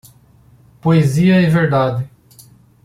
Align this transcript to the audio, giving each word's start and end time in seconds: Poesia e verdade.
Poesia 0.81 1.41
e 1.43 1.47
verdade. 1.47 2.09